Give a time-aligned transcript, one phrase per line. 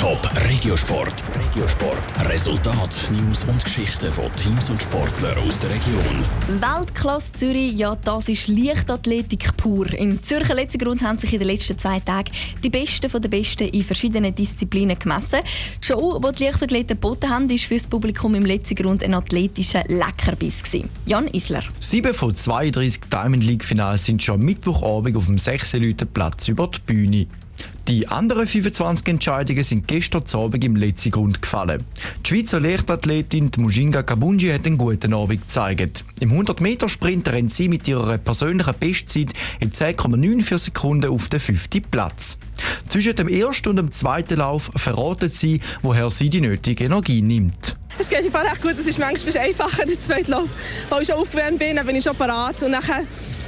[0.00, 0.18] Top
[0.48, 1.22] Regiosport.
[1.38, 2.30] Regiosport.
[2.30, 6.24] Resultat, News und Geschichten von Teams und Sportlern aus der Region.
[6.58, 9.92] Weltklasse Zürich, ja, das ist Leichtathletik pur.
[9.92, 12.30] Im Zürcher Letzigrund haben sich in den letzten zwei Tagen
[12.62, 15.40] die Besten von den Besten in verschiedenen Disziplinen gemessen.
[15.82, 19.84] Die Show, die die Leichtathleten geboten haben, war für das Publikum im Letzigrund ein athletischer
[19.86, 20.62] Leckerbiss.
[21.04, 21.64] Jan Isler.
[21.78, 26.68] Sieben von 32 Diamond League Finals sind schon Mittwochabend auf dem 6 Leute Platz über
[26.68, 27.26] die Bühne.
[27.88, 31.82] Die anderen 25 Entscheidungen sind gestern Abend im letzten Grund gefallen.
[32.24, 36.04] Die Schweizer Leichtathletin Mujinga Kabunji hat einen guten Abend gezeigt.
[36.20, 42.38] Im 100-Meter-Sprint rennt sie mit ihrer persönlichen Bestzeit in 10,94 Sekunden auf den fünften Platz.
[42.88, 47.76] Zwischen dem ersten und dem zweiten Lauf verratet sie, woher sie die nötige Energie nimmt.
[47.98, 50.48] Es geht einfach recht gut, es ist manchmal einfacher, der zweite Lauf.
[50.88, 52.62] Weil ich schon aufgewärmt bin, dann bin ich schon parat.
[52.62, 53.02] Und nachher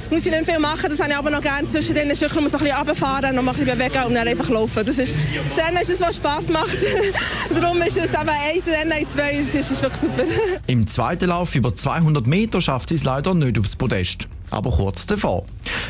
[0.09, 1.67] muss ich nicht viel machen, das habe ich aber noch gerne.
[1.67, 4.83] Zwischen wirklich nur so ein bisschen runterfahren, noch ein bisschen bewegen und dann einfach laufen.
[4.85, 5.13] Das ist,
[5.55, 6.77] das Rennen ist es, was Spass macht.
[7.59, 10.23] Darum ist es eben ein Rennen zwei, das ist, ist wirklich super.
[10.67, 15.05] Im zweiten Lauf über 200 Meter schafft sie es leider nicht aufs Podest aber kurz
[15.05, 15.45] davor.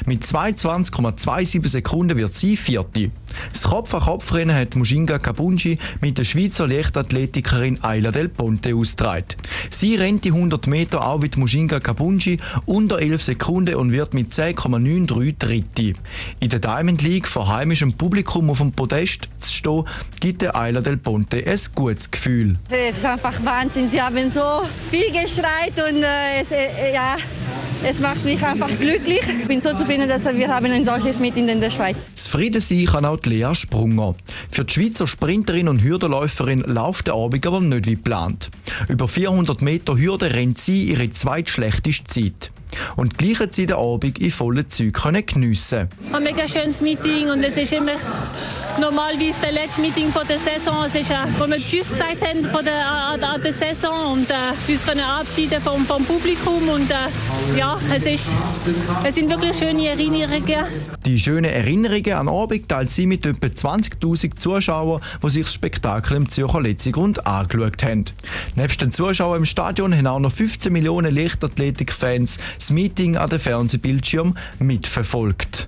[0.05, 3.11] Mit 22,27 Sekunden wird sie Vierte.
[3.51, 9.35] Das Kopf-an-Kopf-Rennen hat Mushinga Kabunji mit der Schweizer Leichtathletikerin Ayla Del Ponte ausgetragen.
[9.69, 14.33] Sie rennt die 100 Meter auch wie Mushinga Kabunji unter 11 Sekunden und wird mit
[14.33, 15.99] 10,93 Dritte.
[16.39, 19.83] In der Diamond League vor heimischem Publikum auf dem Podest zu stehen,
[20.19, 22.57] gibt der Ayla Del Ponte ein gutes Gefühl.
[22.69, 23.89] Es ist einfach Wahnsinn.
[23.89, 27.17] Sie haben so viel geschreit und äh, es, äh, ja,
[27.85, 29.21] es macht mich einfach glücklich.
[29.41, 32.13] Ich bin so zufrieden, dass wir haben ein solches Meeting in der Schweiz.
[32.15, 34.15] Zufrieden sein kann auch Lea Sprunger.
[34.49, 38.49] Für die Schweizer Sprinterin und Hürdenläuferin läuft der Abend aber nicht wie geplant.
[38.87, 42.51] Über 400 Meter Hürde rennt sie ihre zweitschlechteste Zeit
[42.95, 45.89] und gleichen sie den Abend in vollen Zügen geniessen.
[46.11, 47.93] Ein mega schönes Meeting und es ist immer
[48.79, 50.85] normalerweise das letzte Meeting von der Saison.
[50.85, 54.29] Es ist, äh, wo wir Tschüss gesagt haben von der, an, an der Saison und
[54.29, 58.35] äh, uns können abschieden vom, vom Publikum und äh, ja, es, ist,
[59.03, 60.65] es sind wirklich schöne Erinnerungen.
[61.05, 66.17] Die schönen Erinnerungen an Abend teilt sie mit etwa 20'000 Zuschauern, die sich das Spektakel
[66.17, 68.05] im Zürcher Letzigrund angeschaut haben.
[68.55, 73.39] Neben den Zuschauern im Stadion haben auch noch 15 Millionen Leichtathletik-Fans das Meeting an den
[73.39, 75.67] Fernsehbildschirm mitverfolgt.